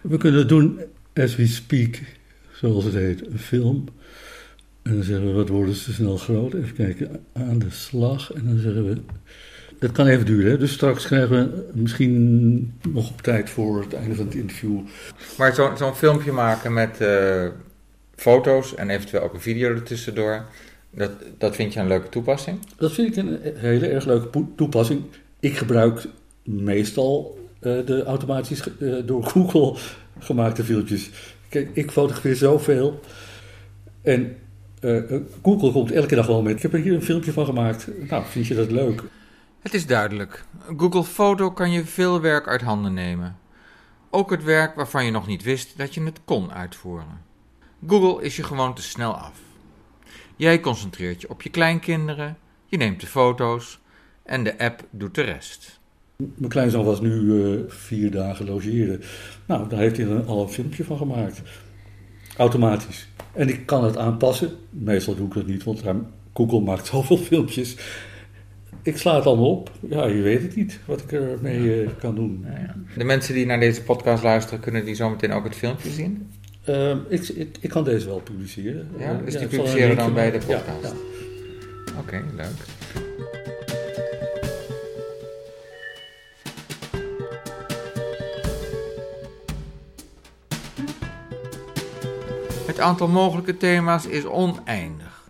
[0.00, 0.80] we kunnen het doen
[1.14, 1.98] as we speak.
[2.52, 3.84] zoals het heet, een film.
[4.82, 6.54] En dan zeggen we, wat worden ze snel groot?
[6.54, 8.32] Even kijken, aan de slag.
[8.32, 8.96] En dan zeggen we,
[9.78, 10.50] het kan even duren.
[10.50, 10.58] Hè?
[10.58, 14.78] Dus straks krijgen we misschien nog op tijd voor het einde van het interview.
[15.38, 17.46] Maar zo- zo'n filmpje maken met eh,
[18.16, 20.44] foto's en eventueel ook een video ertussendoor,
[20.90, 22.58] dat, dat vind je een leuke toepassing?
[22.76, 25.02] Dat vind ik een hele erg leuke toepassing.
[25.40, 26.06] Ik gebruik
[26.44, 29.76] meestal eh, de automatisch eh, door Google
[30.18, 31.10] gemaakte filmpjes.
[31.48, 33.00] Kijk, ik fotografeer zoveel.
[34.02, 34.36] En
[34.80, 36.56] eh, eh, Google komt elke dag wel met.
[36.56, 37.88] Ik heb er hier een filmpje van gemaakt.
[38.08, 39.02] Nou, vind je dat leuk?
[39.62, 40.44] Het is duidelijk.
[40.76, 43.38] Google Foto kan je veel werk uit handen nemen.
[44.10, 47.28] Ook het werk waarvan je nog niet wist dat je het kon uitvoeren.
[47.86, 49.38] Google is je gewoon te snel af.
[50.40, 53.80] Jij concentreert je op je kleinkinderen, je neemt de foto's
[54.22, 55.80] en de app doet de rest.
[56.16, 59.00] Mijn kleinzoon was nu eh, vier dagen logeren.
[59.46, 61.42] Nou, daar heeft hij er al een filmpje van gemaakt.
[62.36, 63.08] Automatisch.
[63.32, 64.50] En ik kan het aanpassen.
[64.70, 65.82] Meestal doe ik dat niet, want
[66.34, 67.76] Google maakt zoveel filmpjes.
[68.82, 69.70] Ik sla het allemaal op.
[69.80, 72.46] Ja, je weet het niet wat ik ermee eh, kan doen.
[72.96, 76.28] De mensen die naar deze podcast luisteren, kunnen die zometeen ook het filmpje zien?
[76.70, 78.88] Ehm, ik, ik, ik kan deze wel publiceren.
[78.98, 80.82] Ja, dus die publiceren dan bij de podcast?
[80.82, 80.92] ja.
[81.98, 82.48] Oké, leuk.
[92.66, 95.28] Het aantal mogelijke thema's is oneindig.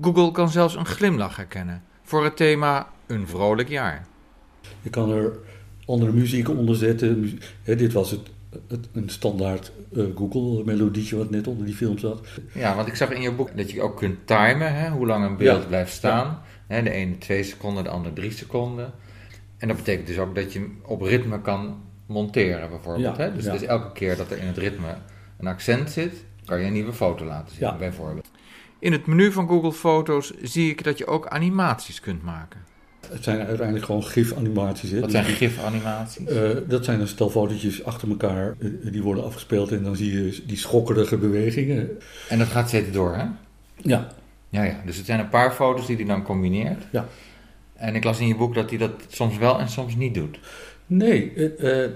[0.00, 4.06] Google kan zelfs een glimlach herkennen voor het thema een vrolijk jaar.
[4.82, 5.32] Je kan er
[5.86, 7.40] andere muziek onder zetten.
[7.62, 8.20] Hè, dit was het,
[8.68, 12.26] het, een standaard eh, Google melodietje wat net onder die film zat.
[12.54, 15.24] Ja, want ik zag in je boek dat je ook kunt timen, hè, hoe lang
[15.24, 15.66] een beeld Ja.
[15.68, 16.42] blijft staan.
[16.66, 18.92] Hè, de ene twee seconden, de andere drie seconden.
[19.58, 23.16] En dat betekent dus ook dat je op ritme kan monteren, bijvoorbeeld.
[23.16, 23.34] Ja, hè?
[23.34, 24.94] Dus, dus elke keer dat er in het ritme
[25.38, 28.30] een accent zit, kan je een nieuwe foto laten zien, bijvoorbeeld.
[28.78, 32.60] In het menu van Google Foto's zie ik dat je ook animaties kunt maken.
[33.12, 34.90] Het zijn uiteindelijk gewoon gif-animaties.
[34.90, 35.00] Hè?
[35.00, 36.26] Dus zijn gif-animaties.
[36.26, 38.54] Eh, dat zijn een stel fotootjes achter elkaar.
[38.60, 41.88] eh, die worden afgespeeld en dan zie je die schokkerige bewegingen.
[42.28, 43.24] En dat gaat steeds door, hè?
[43.76, 44.08] Ja,
[44.48, 44.80] Ja, ja.
[44.86, 46.82] Dus het zijn een paar foto's die hij dan combineert.
[46.90, 47.06] Ja.
[47.74, 50.38] En ik las in je boek dat hij dat soms wel en soms niet doet.
[50.86, 51.32] nee.
[51.56, 51.90] eh,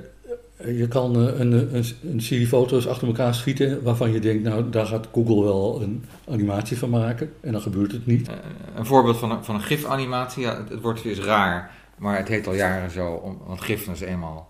[0.64, 4.70] je kan eh, een, een, een serie foto's achter elkaar schieten waarvan je denkt, nou
[4.70, 7.32] daar gaat Google wel een animatie van maken.
[7.40, 8.28] En dan gebeurt het niet.
[8.28, 8.34] Eh,
[8.76, 12.28] een voorbeeld van een, van een gif-animatie, ja, het, het woordje is raar, maar het
[12.28, 14.48] heet al jaren zo, want gif is eenmaal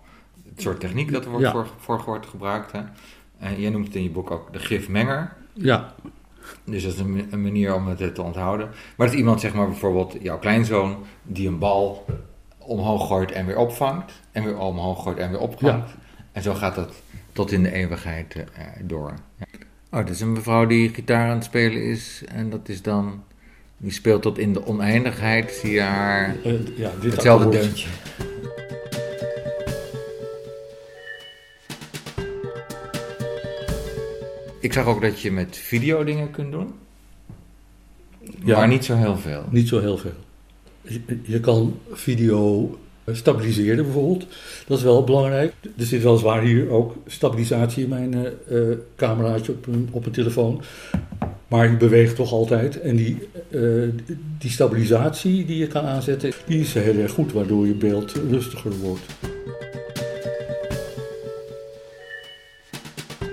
[0.49, 1.51] het soort techniek dat er wordt Ja.
[1.51, 2.71] voor, voor wordt gebruikt.
[2.71, 2.79] Hè.
[3.39, 5.93] En jij noemt het in je boek ook de gifmenger, Ja,
[6.63, 8.69] dus dat is een, een manier om het te onthouden.
[8.97, 12.05] Maar dat iemand, zeg maar bijvoorbeeld jouw kleinzoon, die een bal
[12.67, 15.91] omhoog gooit en weer opvangt, en weer omhoog gooit en weer opvangt.
[16.31, 16.93] En zo gaat dat
[17.31, 19.13] tot in de eeuwigheid eh, door.
[19.37, 19.45] Ja.
[19.91, 23.23] Oh, dit is een mevrouw die gitaar aan het spelen is, en dat is dan...
[23.77, 27.89] Die speelt tot in de oneindigheid, zie je haar eh, ja dit hetzelfde deuntje.
[34.59, 36.73] Ik zag ook dat je met video dingen kunt doen.
[38.43, 38.57] Ja.
[38.57, 39.43] Maar niet zo heel veel.
[39.49, 40.25] Niet zo heel veel.
[41.23, 42.77] Je, kan video
[43.11, 44.25] stabiliseren bijvoorbeeld.
[44.67, 45.53] Dat is wel belangrijk.
[45.77, 48.59] Er zit weliswaar hier ook stabilisatie in mijn eh,
[48.95, 50.61] cameraatje op een, op een telefoon.
[51.47, 52.79] Maar je beweegt toch altijd.
[52.81, 53.17] En die,
[53.49, 53.61] eh,
[54.39, 57.31] die stabilisatie die je kan aanzetten, die is heel erg goed.
[57.31, 59.05] Waardoor je beeld rustiger wordt.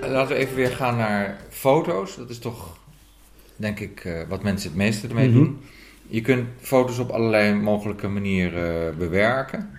[0.01, 2.15] Laten we even weer gaan naar foto's.
[2.15, 2.77] Dat is toch,
[3.55, 5.37] denk ik, wat mensen het meeste ermee Mhm.
[5.37, 5.57] doen.
[6.07, 9.69] Je kunt foto's op allerlei mogelijke manieren eh, bewerken.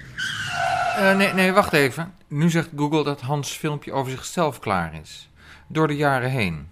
[0.97, 2.13] Eh, nee, nee, wacht even.
[2.29, 5.31] Nu zegt Google dat Hans' filmpje over zichzelf klaar is.
[5.69, 6.67] Door de jaren heen.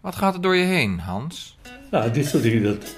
[0.00, 1.58] Wat gaat er door je heen, Hans?
[1.90, 2.94] Nou, dit soort dingen, dat,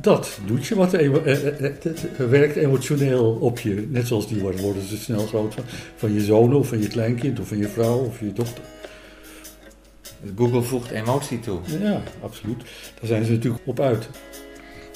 [0.00, 0.94] dat doet je wat.
[0.94, 3.86] eh, eh, Het, het werkt emotioneel op je.
[3.90, 5.64] Net zoals die worden, worden ze snel groot van,
[5.96, 8.64] van je zoon of van je kleinkind of van je vrouw of je dochter.
[10.36, 11.60] Google voegt emotie toe.
[11.80, 12.58] Ja, absoluut.
[12.58, 14.08] Daar zijn ze natuurlijk op uit.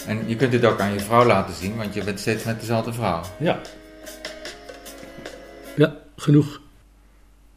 [0.06, 2.60] En je kunt dit ook aan je vrouw laten zien, want je bent steeds met
[2.60, 3.22] dezelfde vrouw.
[3.38, 3.60] Ja.
[5.76, 6.60] Ja, genoeg.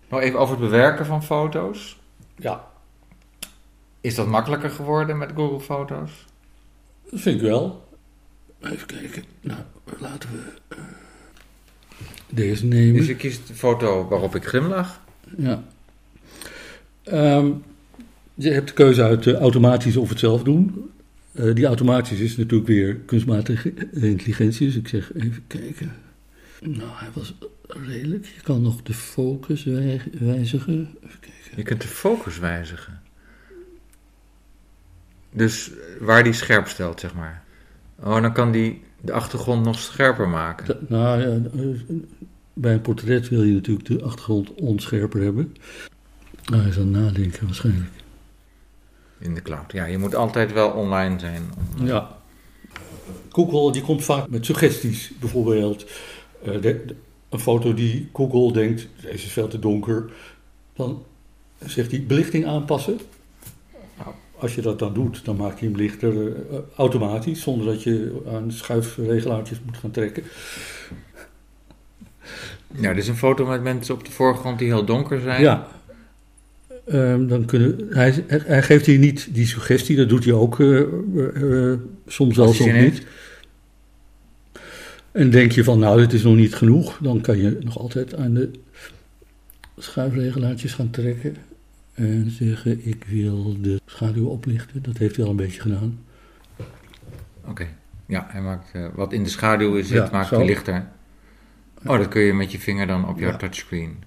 [0.09, 1.99] Nog even over het bewerken van foto's.
[2.35, 2.67] Ja,
[4.01, 6.11] Is dat makkelijker geworden met Google Foto's?
[7.11, 7.87] dat vind ik wel.
[8.61, 9.23] Even kijken.
[9.41, 9.59] Nou,
[9.99, 10.77] laten we eh,
[12.29, 12.95] deze nemen.
[12.95, 14.99] Dus je kiest de foto waarop ik glimlach.
[15.37, 15.63] Ja.
[17.03, 17.51] Ehm,
[18.33, 20.89] je hebt de keuze uit eh, automatisch of het zelf doen.
[21.31, 24.65] Eh, die automatisch is natuurlijk weer kunstmatige intelligentie.
[24.67, 25.91] Dus ik zeg even kijken.
[26.61, 27.35] Nou, hij was
[27.67, 28.25] redelijk.
[28.25, 30.95] Je kan nog de focus wij- wijzigen.
[31.03, 31.37] Even kijken.
[31.55, 32.99] Je kunt de focus wijzigen.
[35.33, 37.43] Dus waar die scherp stelt, zeg maar.
[38.03, 40.65] Oh, dan kan die de achtergrond nog scherper maken.
[40.67, 41.67] Da- nou, ja, eh,
[42.53, 45.55] bij een portret wil je natuurlijk de achtergrond onscherper hebben.
[46.45, 47.91] Nou, hij is aan het nadenken waarschijnlijk.
[49.19, 49.71] In de cloud.
[49.71, 51.41] Ja, je moet altijd wel online zijn.
[51.77, 52.17] om- Ja.
[53.31, 55.11] Google die komt vaak met suggesties.
[55.19, 55.85] Bijvoorbeeld
[56.43, 56.95] eh, de- de-
[57.29, 60.11] een foto die Google denkt, deze is veel te donker.
[60.73, 61.03] Dan
[61.65, 62.99] zegt hij belichting aanpassen.
[63.97, 67.41] Nou, als je dat dan doet, dan maakt hij hem lichter eh, automatisch.
[67.41, 70.23] Zonder dat je aan schuifregelaartjes moet gaan trekken.
[72.75, 75.41] Ja, dit is een foto met mensen op de voorgrond die heel donker zijn.
[75.41, 75.67] Ja.
[76.85, 80.79] Ehm, dan kunnen, hij, hij geeft hier niet die suggestie, dat doet hij ook eh,
[80.79, 83.05] eh, eh, soms wel, soms niet.
[85.11, 88.15] En denk je van, nou, dit is nog niet genoeg, dan kan je nog altijd
[88.15, 88.51] aan de
[89.77, 91.35] schuifregelaartjes gaan trekken.
[91.93, 94.83] En zeggen, ik wil de schaduw oplichten.
[94.83, 95.99] Dat heeft hij al een beetje gedaan.
[97.45, 97.67] Oké.
[98.05, 100.45] Ja, hij maakt wat in de schaduw zit, Ja, maakt zo.
[100.45, 100.87] lichter.
[101.85, 103.37] Oh, dat kun je met je vinger dan op jouw Ja.
[103.37, 104.03] touchscreen.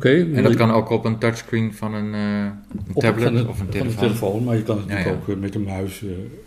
[0.00, 2.44] En dat je- kan ook op een touchscreen van een, eh,
[2.86, 3.90] een tablet van de- of een van telefoon.
[3.94, 5.30] de telefoon, maar je kan het Ja, natuurlijk ja.
[5.32, 6.02] ook eh, met een muis.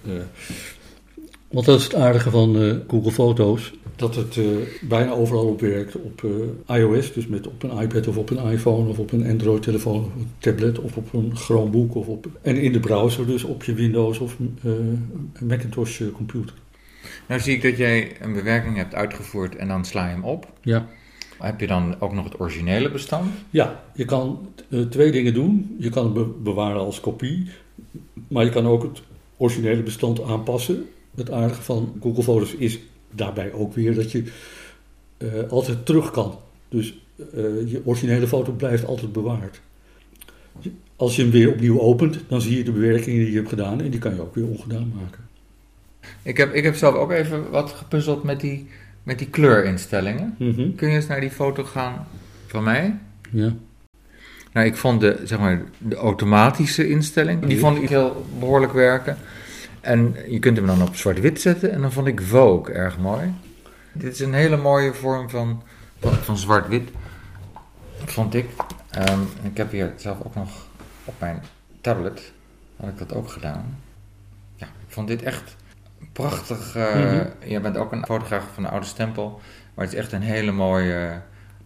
[0.05, 0.12] eh.
[1.47, 3.73] Want dat is het aardige van Google Foto's.
[3.95, 4.39] Dat het
[4.81, 5.95] bijna overal op werkt.
[5.95, 6.23] Op
[6.67, 10.15] iOS, dus met op een iPad of op een iPhone of op een Android-telefoon of
[10.15, 11.95] een tablet of op een Chromebook.
[11.95, 15.10] Of op, en in de browser, dus op je Windows of een
[15.47, 16.53] Macintosh-computer.
[17.27, 20.47] Nou zie ik dat jij een bewerking hebt uitgevoerd en dan sla je hem op.
[20.62, 20.88] Ja.
[21.39, 23.32] Heb je dan ook nog het originele bestand?
[23.50, 25.76] Ja, je kan eh, twee dingen doen.
[25.80, 27.48] Je kan het be- bewaren als kopie,
[28.28, 29.02] maar je kan ook het
[29.38, 30.86] originele bestand aanpassen.
[31.15, 32.80] Het aardige van Google Foto's is
[33.12, 34.24] daarbij ook weer dat je
[35.17, 36.38] eh, altijd terug kan.
[36.69, 39.62] Dus eh, je originele foto blijft altijd bewaard.
[40.95, 43.82] Als je hem weer opnieuw opent, dan zie je de bewerkingen die je hebt gedaan
[43.82, 45.24] en die kan je ook weer ongedaan maken.
[46.21, 48.67] Ik heb, ik heb zelf ook even wat gepuzzeld met die,
[49.06, 50.36] met die kleurinstellingen.
[50.38, 50.76] Mhm.
[50.76, 52.08] Kun je eens naar die foto gaan
[52.48, 52.98] van mij?
[53.32, 53.54] Ja.
[54.54, 59.18] Nou, ik vond de, zeg maar, de automatische instelling, die vond ik heel behoorlijk werken.
[59.82, 63.34] En je kunt hem dan op zwart-wit zetten en dan vond ik Vogue erg mooi.
[63.91, 65.63] Dit is een hele mooie vorm van,
[66.00, 66.89] van, van zwart-wit,
[68.06, 68.46] vond ik.
[68.89, 70.68] Ehm, ik heb hier zelf ook nog
[71.06, 71.41] op mijn
[71.82, 72.32] tablet,
[72.76, 73.78] had ik dat ook gedaan.
[74.56, 75.56] Ja, ik vond dit echt
[76.12, 76.76] prachtig.
[76.76, 77.26] eh Mhm.
[77.46, 79.41] Jij bent ook een fotograaf van de oude stempel,
[79.74, 81.22] maar het is echt een hele mooie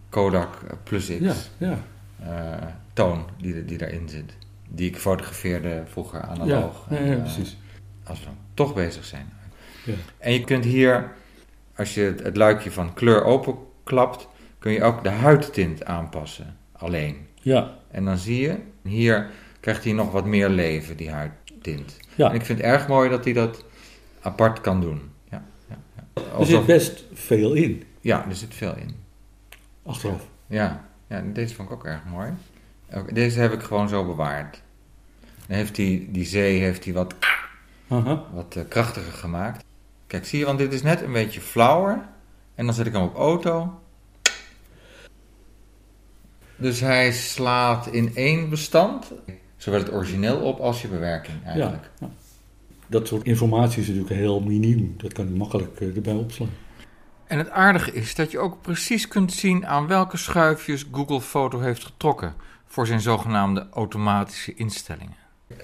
[0.08, 1.78] Kodak Plus X Ja, ja.
[2.22, 4.32] eh, toon die, die daarin zit.
[4.68, 6.86] Die ik fotografeerde vroeger analoog.
[6.90, 7.56] ja, En, ja, eh, precies.
[8.04, 9.32] als we dan toch bezig zijn.
[9.84, 9.92] Ja.
[10.18, 11.10] En je kunt hier,
[11.76, 16.56] als je het, het luikje van kleur openklapt, kun je ook de huidtint aanpassen.
[16.72, 17.26] Alleen.
[17.42, 21.96] Ja, En dan zie je, hier krijgt hij nog wat meer leven, die huidtint.
[22.14, 22.28] ja.
[22.28, 23.64] En ik vind het erg mooi dat hij dat
[24.20, 25.10] apart kan doen.
[25.30, 26.38] Ja, ja, ja.
[26.38, 28.96] er zit best veel in, ja er zit veel in.
[29.82, 30.26] achteraf.
[30.46, 32.32] Ja, ja deze vond ik ook erg mooi.
[33.12, 34.62] Deze heb ik gewoon zo bewaard.
[35.46, 37.14] Dan heeft die, die zee heeft hij wat,
[37.88, 38.24] Aha.
[38.32, 39.64] wat eh, krachtiger gemaakt.
[40.06, 42.08] Kijk, zie je, want dit is net een beetje flauwer.
[42.54, 43.80] En dan zet ik hem op auto.
[46.56, 49.12] Dus hij slaat in één bestand,
[49.56, 51.90] zowel het origineel op als je bewerking eigenlijk.
[52.00, 52.08] Ja.
[52.90, 54.94] Dat soort informatie is natuurlijk heel miniem.
[54.96, 56.48] Dat kan je makkelijk eh, erbij opslaan.
[57.26, 61.60] En het aardige is dat je ook precies kunt zien aan welke schuifjes Google Foto
[61.60, 62.34] heeft getrokken
[62.66, 65.16] voor zijn zogenaamde automatische instellingen.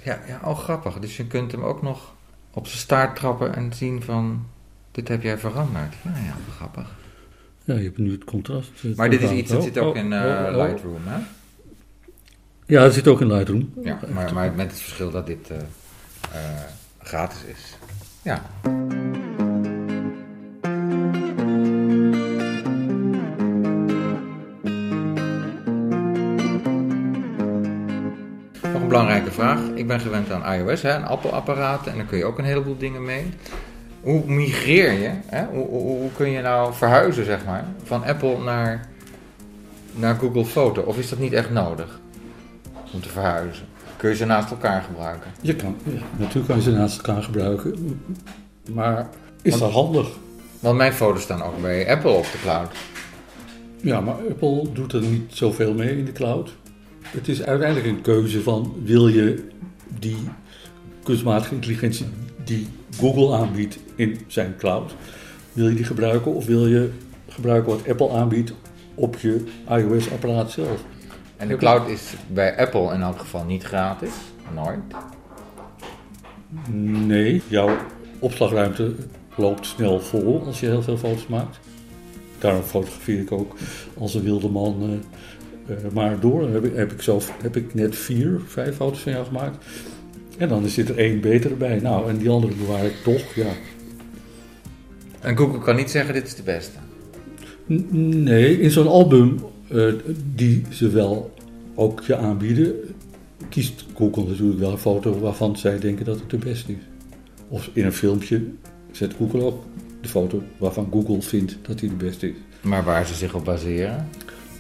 [0.04, 0.98] Ja, ja, oh grappig.
[0.98, 2.14] Dus je kunt hem ook nog
[2.50, 4.46] op zijn staart trappen en zien van,
[4.92, 5.94] dit heb jij veranderd.
[6.04, 6.94] Ja, ja, grappig.
[7.64, 8.70] Ja, je hebt nu het contrast.
[8.84, 10.66] eh, Maar dit is iets, dat Oh, zit ook oh, in eh, oh, oh.
[10.66, 11.18] Lightroom, hè?
[12.66, 13.72] Ja, dat zit ook in Lightroom.
[13.82, 16.60] Ja, maar, maar met het verschil dat dit eh, eh,
[17.06, 17.78] gratis is.
[18.22, 18.42] Ja.
[28.62, 29.60] Nog een belangrijke vraag.
[29.74, 32.78] Ik ben gewend aan iOS, hè, een Apple-apparaat, en daar kun je ook een heleboel
[32.78, 33.32] dingen mee.
[34.00, 35.10] Hoe migreer je?
[35.26, 35.44] Hè?
[35.44, 38.88] Hoe, hoe, hoe kun je nou verhuizen, zeg maar, van Apple naar,
[39.92, 40.82] naar Google Foto?
[40.82, 42.00] Of is dat niet echt nodig
[42.92, 43.66] om te verhuizen?
[44.06, 45.30] Kun je ze naast elkaar gebruiken?
[45.40, 48.00] Je kan, ja, natuurlijk kan je ze naast elkaar gebruiken.
[48.72, 49.08] Maar
[49.42, 50.08] is Want- dat handig?
[50.60, 52.68] Want mijn foto's staan ook bij Apple op de cloud.
[53.80, 56.56] Ja, maar Apple doet er niet zoveel mee in de cloud.
[57.02, 59.48] Het is uiteindelijk een keuze van wil je
[59.98, 60.28] die
[61.02, 62.06] kunstmatige intelligentie
[62.44, 62.66] die
[62.98, 64.94] Google aanbiedt in zijn cloud,
[65.52, 66.90] wil je die gebruiken of wil je
[67.28, 68.52] gebruiken wat Apple aanbiedt
[68.94, 70.84] op je iOS-apparaat zelf.
[71.36, 74.10] En de cloud is bij Apple in elk geval niet gratis.
[74.54, 74.80] Nooit.
[77.06, 77.76] Nee, jouw
[78.18, 78.94] opslagruimte
[79.36, 81.58] loopt snel vol als je heel veel foto's maakt.
[82.38, 83.54] Daarom fotografeer ik ook
[83.98, 85.00] als een wilde man
[85.68, 86.40] uh, uh, maar door.
[86.40, 89.64] Dan heb ik, heb, ik zo, heb ik net vier, vijf foto's van jou gemaakt.
[90.38, 91.80] En dan zit er één betere bij.
[91.80, 93.52] Nou, en die andere bewaar ik toch, ja.
[95.20, 96.78] En Google kan niet zeggen, dit is de beste?
[97.68, 99.38] N nee, in zo'n album
[99.70, 99.92] uh,
[100.34, 101.34] die ze wel
[101.74, 102.74] ook je aanbieden,
[103.48, 106.78] kiest Google natuurlijk wel een foto waarvan zij denken dat het de beste is.
[107.48, 108.42] Of in een filmpje
[108.92, 109.64] zet Google ook
[110.00, 112.34] de foto waarvan Google vindt dat die de beste is.
[112.60, 114.08] Maar waar ze zich op baseren?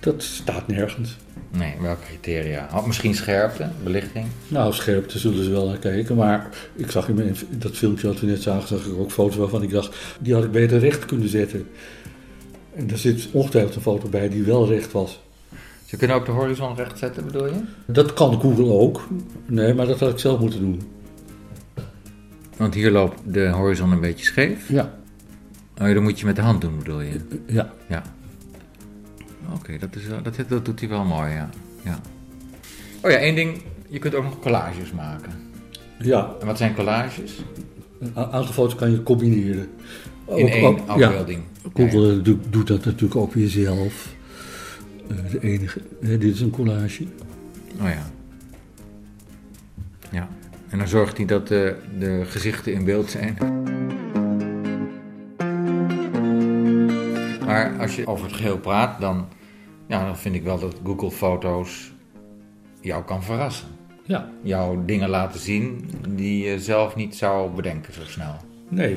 [0.00, 1.16] Dat staat nergens.
[1.50, 2.68] Nee, welke criteria?
[2.74, 4.26] Oh, misschien scherpte, belichting?
[4.48, 6.16] Nou, scherpte zullen ze wel naar kijken.
[6.16, 9.62] Maar ik zag in dat filmpje wat we net zagen, zag ik ook foto's waarvan
[9.62, 11.66] ik dacht, die had ik beter recht kunnen zetten.
[12.76, 15.20] En er zit ongetwijfeld een foto bij die wel recht was.
[15.84, 17.60] Ze kunnen ook de horizon recht zetten, bedoel je?
[17.86, 19.08] Dat kan Google ook.
[19.46, 20.82] Nee, maar dat had ik zelf moeten doen.
[22.56, 24.68] Want hier loopt de horizon een beetje scheef?
[24.68, 24.94] Ja.
[25.80, 27.20] Oh, dat moet je met de hand doen, bedoel je?
[27.46, 27.72] Ja.
[27.88, 28.02] Ja.
[29.54, 31.48] Oké, dat, is dat, dat doet hij wel mooi, ja.
[31.82, 32.00] ja.
[33.02, 33.62] Oh ja, één ding.
[33.88, 35.32] Je kunt ook nog collages maken.
[35.98, 36.34] Ja.
[36.40, 37.32] En wat zijn collages?
[38.00, 39.68] Een aantal foto's kan je combineren.
[40.28, 41.42] In ook, één ook, afbeelding.
[41.62, 41.70] Ja.
[41.74, 44.14] Google ja, doet, doet dat natuurlijk ook weer zelf.
[45.10, 47.04] Uh, de enige, hè, dit is een collage.
[47.80, 48.10] Oh ja.
[50.10, 50.28] Ja.
[50.68, 53.36] En dan zorgt hij dat de, de gezichten in beeld zijn.
[57.46, 59.28] Maar als je over het geheel praat, dan,
[59.86, 61.92] ja, dan vind ik wel dat Google Foto's
[62.80, 63.68] jou kan verrassen.
[64.02, 64.30] Ja.
[64.42, 68.36] Jou dingen laten zien die je zelf niet zou bedenken zo snel.
[68.68, 68.96] Nee.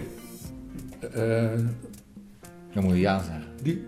[1.15, 1.50] Uh,
[2.74, 3.43] dan moet je ja zeggen.
[3.62, 3.88] Die...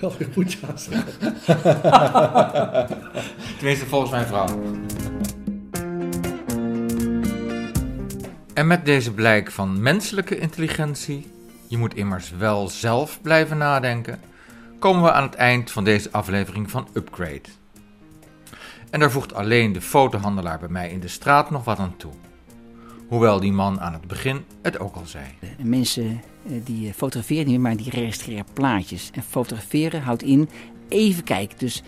[0.00, 1.34] Oh, ik moet ja zeggen.
[3.58, 4.46] Tenminste, volgens mijn vrouw.
[8.54, 11.30] En met deze blijk van menselijke intelligentie,
[11.66, 14.20] je moet immers wel zelf blijven nadenken,
[14.78, 17.48] komen we aan het eind van deze aflevering van Upgrade.
[18.90, 22.12] En daar voegt alleen de fotohandelaar bij mij in de straat nog wat aan toe.
[23.08, 25.24] Hoewel die man aan het begin het ook al zei.
[25.62, 29.10] Mensen die fotograferen niet meer, maar die registreren plaatjes.
[29.14, 30.48] En fotograferen houdt in
[30.88, 31.58] even kijken.
[31.58, 31.82] Dus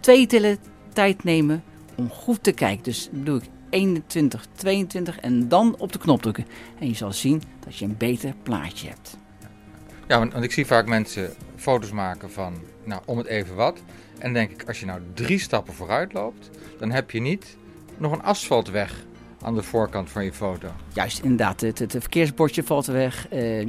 [0.00, 0.58] twee tellen
[0.92, 1.62] tijd nemen
[1.96, 2.84] om goed te kijken.
[2.84, 6.46] Dus bedoel ik 21, 22 en dan op de knop drukken.
[6.78, 9.16] En je zal zien dat je een beter plaatje hebt.
[10.08, 13.82] Ja, want, want ik zie vaak mensen foto's maken van, nou, om het even wat.
[14.18, 17.56] En denk ik, als je nou drie stappen vooruit loopt, dan heb je niet
[17.98, 19.04] nog een asfaltweg
[19.46, 20.68] aan de voorkant van je foto.
[20.92, 21.60] Juist, inderdaad.
[21.60, 23.26] Het, het verkeersbordje valt weg.
[23.32, 23.68] Uh, uh,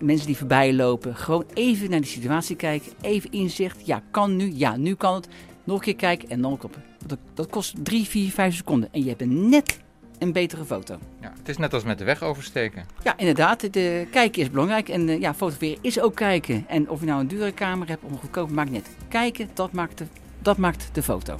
[0.00, 1.16] mensen die voorbij lopen.
[1.16, 2.92] Gewoon even naar de situatie kijken.
[3.00, 3.86] Even inzicht.
[3.86, 4.52] Ja, kan nu.
[4.54, 5.28] Ja, nu kan het.
[5.64, 6.82] Nog een keer kijken en dan kloppen.
[7.06, 8.88] Dat, dat kost 3, 4, 5 seconden.
[8.92, 9.78] En je hebt een net
[10.18, 10.98] een betere foto.
[11.20, 12.86] Ja, het is net als met de weg oversteken.
[13.02, 13.72] Ja, inderdaad.
[13.72, 14.88] De kijken is belangrijk.
[14.88, 16.64] En uh, ja, fotograferen is ook kijken.
[16.68, 18.88] En of je nou een dure camera hebt of een goedkope, maakt net.
[19.08, 20.04] Kijken, dat maakt de,
[20.38, 21.32] dat maakt de foto.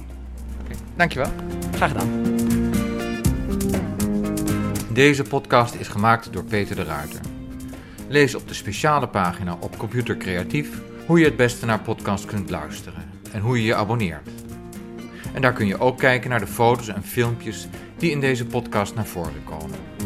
[0.63, 1.31] Okay, dankjewel.
[1.71, 2.66] Graag gedaan.
[4.97, 7.19] Deze podcast is gemaakt door Peter de Ruiter.
[8.07, 12.49] Lees op de speciale pagina op Computer Creatief hoe je het beste naar podcast kunt
[12.49, 14.29] luisteren en hoe je je abonneert.
[15.33, 18.95] En daar kun je ook kijken naar de foto's en filmpjes die in deze podcast
[18.95, 19.96] naar voren komen.